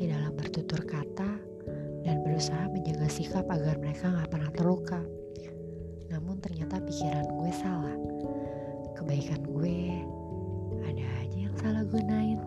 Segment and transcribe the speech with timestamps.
[0.00, 1.28] hati dalam bertutur kata
[2.08, 4.96] dan berusaha menjaga sikap agar mereka gak pernah terluka.
[6.08, 7.96] Namun ternyata pikiran gue salah.
[8.96, 10.00] Kebaikan gue
[10.88, 12.40] ada aja yang salah gunain.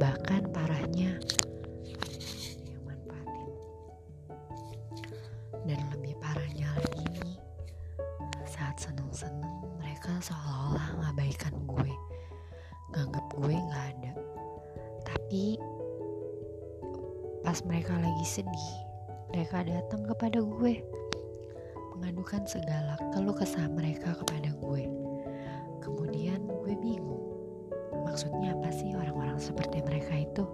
[0.00, 1.20] Bahkan parahnya.
[5.68, 7.36] Dan lebih parahnya lagi,
[8.48, 11.92] saat seneng-seneng mereka seolah-olah ngabaikan gue.
[12.96, 13.89] Nganggap gue gak
[17.50, 18.70] pas mereka lagi sedih,
[19.34, 20.86] mereka datang kepada gue,
[21.98, 24.86] mengadukan segala keluh kesah mereka kepada gue.
[25.82, 27.26] Kemudian gue bingung,
[28.06, 30.46] maksudnya apa sih orang-orang seperti mereka itu?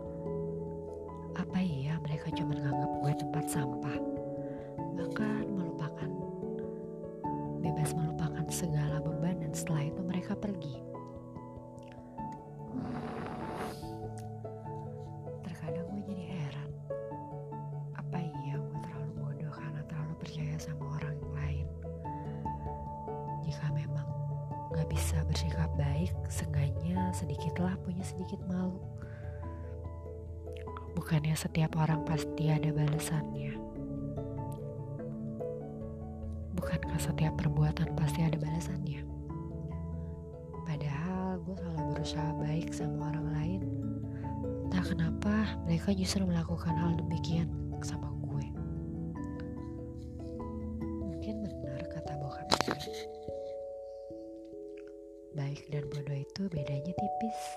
[24.87, 28.79] Bisa bersikap baik, seenggaknya sedikitlah punya sedikit malu.
[30.97, 33.53] Bukannya setiap orang pasti ada balasannya.
[36.57, 39.05] Bukankah setiap perbuatan pasti ada balasannya?
[40.65, 43.61] Padahal gue selalu berusaha baik sama orang lain.
[44.67, 45.35] Entah kenapa
[45.69, 47.53] mereka justru melakukan hal demikian
[47.85, 48.16] sama gue.
[57.17, 57.57] Tipis.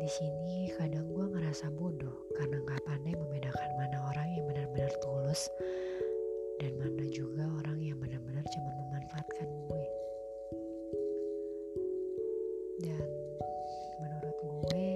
[0.00, 5.52] Di sini kadang gue ngerasa bodoh karena nggak pandai membedakan mana orang yang benar-benar tulus
[6.56, 9.84] dan mana juga orang yang benar-benar cuma memanfaatkan gue.
[12.80, 13.04] Dan
[14.00, 14.88] menurut gue,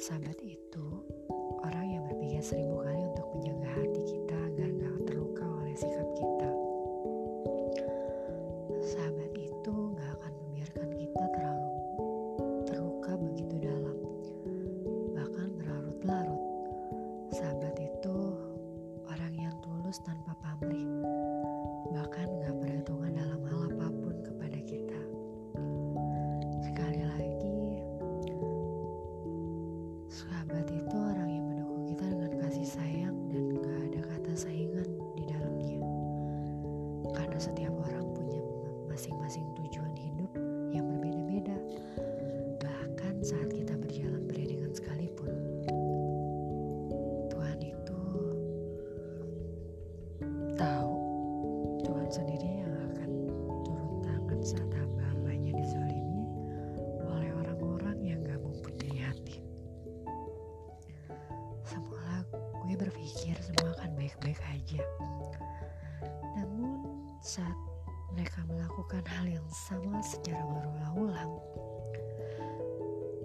[0.00, 0.86] sahabat itu
[1.60, 2.85] orang yang berpikir seribu
[62.66, 64.82] gue berpikir semua akan baik-baik aja.
[66.34, 66.82] Namun
[67.22, 67.54] saat
[68.10, 71.30] mereka melakukan hal yang sama secara berulang-ulang,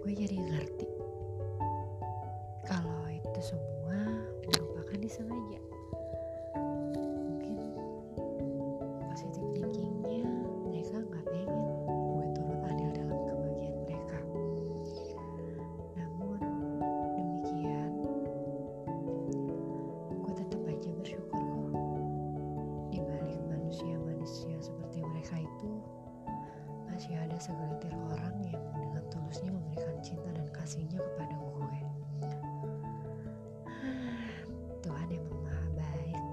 [0.05, 0.87] gue jadi ngerti
[2.69, 3.97] kalau itu semua
[4.45, 5.70] merupakan disengaja.
[30.71, 31.79] Kasihnya kepada gue.
[34.79, 36.23] Tuhan emang maha baik.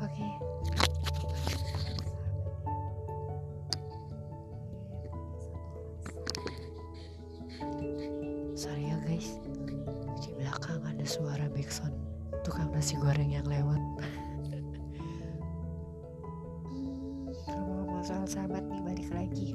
[0.00, 0.28] Oke.
[8.56, 9.36] Sorry ya guys,
[10.24, 11.92] di belakang ada suara backsound
[12.48, 13.84] tukang nasi goreng yang lewat.
[18.00, 19.52] Soal sahabat nih balik lagi.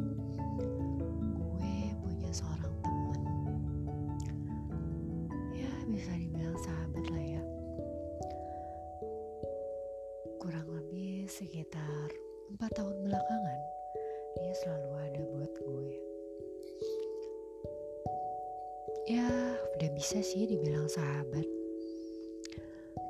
[12.68, 13.60] Empat tahun belakangan
[14.44, 15.92] dia selalu ada buat gue.
[19.08, 21.48] Ya udah bisa sih dibilang sahabat.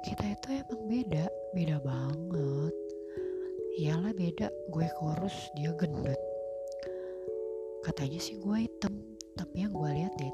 [0.05, 1.25] Kita itu emang beda,
[1.57, 2.75] beda banget.
[3.81, 6.21] Iyalah beda, gue kurus, dia gendut.
[7.81, 8.93] Katanya sih gue hitam,
[9.33, 10.26] tapi yang gue lihat dia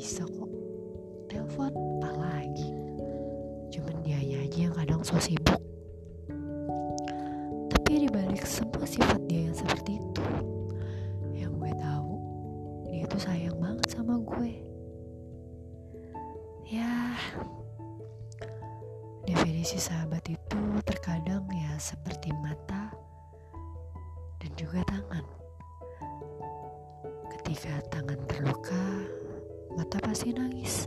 [0.00, 0.48] bisa kok.
[1.28, 1.68] Telepon
[2.00, 2.72] apalagi
[3.68, 5.60] cuman dia aja yang kadang so sibuk.
[7.68, 10.24] Tapi dibalik semua sifat dia yang seperti itu
[11.36, 12.16] yang gue tahu
[12.88, 14.64] dia tuh sayang banget sama gue.
[16.64, 17.12] Ya
[19.28, 22.88] definisi sahabat itu terkadang ya seperti mata
[24.40, 25.28] dan juga tangan.
[27.36, 29.19] Ketika tangan terluka
[29.74, 30.86] mata pasti nangis.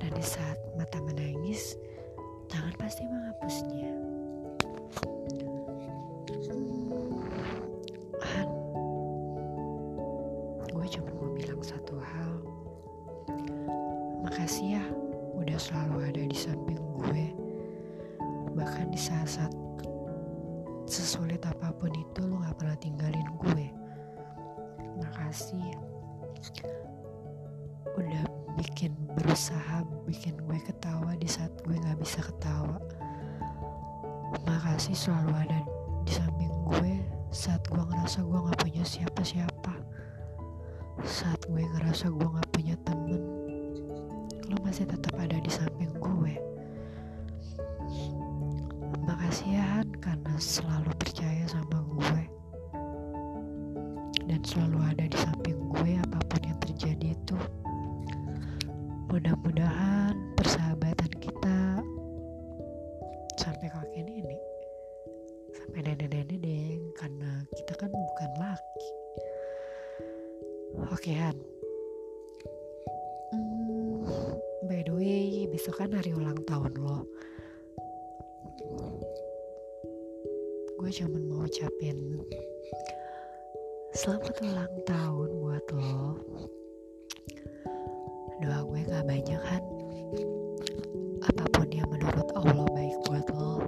[0.00, 1.76] Dan di saat mata menangis
[2.48, 4.13] tangan pasti menghapusnya
[28.54, 32.78] bikin berusaha bikin gue ketawa di saat gue gak bisa ketawa.
[34.46, 35.60] Makasih selalu ada
[36.06, 36.94] di samping gue.
[37.34, 39.74] Saat gue ngerasa gue gak punya siapa-siapa.
[41.02, 43.44] Saat gue ngerasa gue gak punya temen
[44.44, 46.34] lo masih tetap ada di samping gue.
[49.08, 52.22] Makasih ya Han karena selalu percaya sama gue.
[54.24, 55.03] Dan selalu ada
[59.24, 61.80] mudah-mudahan persahabatan kita
[63.40, 64.42] sampai kakek nenek
[65.48, 68.88] sampai nenek-nenek deh karena kita kan bukan laki.
[70.92, 71.40] Oke Han.
[73.32, 74.04] Hmm,
[74.68, 77.08] by the way besok kan hari ulang tahun lo.
[80.76, 82.20] Gue cuman mau ucapin
[83.96, 86.20] selamat ulang tahun buat lo
[88.44, 89.62] doa gue gak banyak kan
[91.24, 93.64] apa pun yang menurut Allah baik buat lo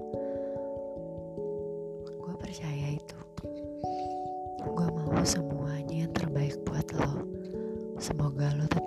[2.20, 3.18] gue percaya itu.
[4.66, 7.24] Gue mau semuanya yang terbaik buat lo.
[7.96, 8.85] Semoga lo tetap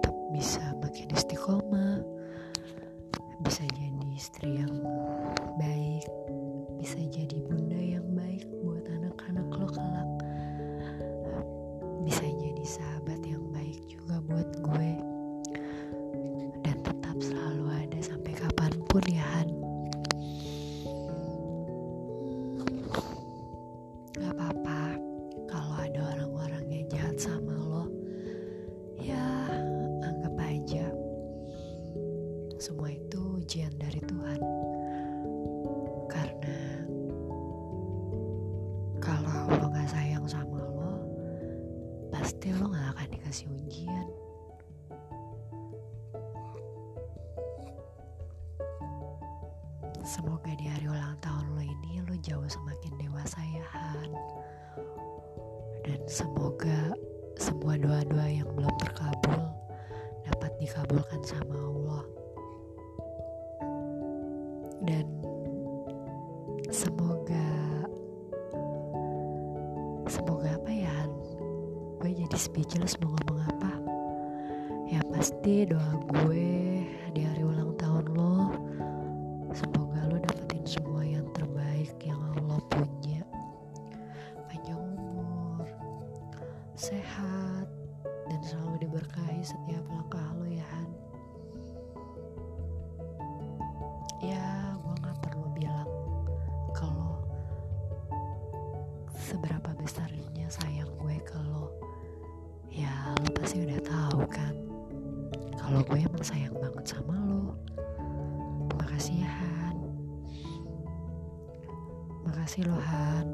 [50.10, 54.10] semoga di hari ulang tahun lo ini lo jauh semakin dewasa ya Han.
[55.86, 56.98] Dan semoga
[57.38, 59.54] semua doa-doa yang belum terkabul
[60.25, 62.04] dapat dikabulkan sama Allah.
[64.82, 65.06] Dan
[66.74, 67.46] semoga
[70.10, 71.13] semoga apa ya Han?
[72.01, 73.74] Gue jadi speechless mau ngomong apa.
[74.89, 76.82] Ya pasti doa gue
[77.13, 78.38] di hari ulang tahun lo
[87.10, 87.66] sehat
[88.30, 90.89] dan selalu diberkahi setiap langkah lo ya Han.
[94.22, 95.89] Ya gue gak perlu bilang
[96.78, 97.18] lo
[99.18, 101.74] seberapa besarnya sayang gue ke lo.
[102.70, 104.54] Ya lo pasti udah tahu kan?
[105.58, 107.58] Kalau gue emang sayang banget sama lo.
[108.78, 109.78] Makasih ya Han.
[112.22, 113.25] Makasih lo Han.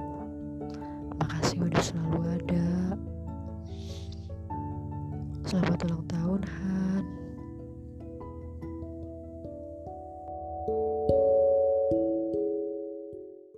[1.19, 2.95] Makasih udah selalu ada
[5.55, 7.14] selamat ulang tahun Han